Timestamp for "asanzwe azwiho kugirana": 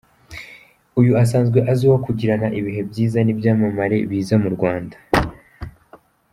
1.23-2.47